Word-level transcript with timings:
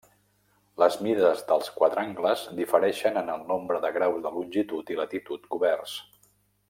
Les 0.83 0.95
mides 1.07 1.43
dels 1.51 1.69
quadrangles 1.75 2.45
difereixen 2.61 3.21
en 3.23 3.29
el 3.35 3.45
nombre 3.53 3.83
de 3.85 3.93
graus 3.99 4.19
de 4.25 4.33
longitud 4.39 4.91
i 4.95 4.99
latitud 5.03 5.47
coberts. 5.55 5.97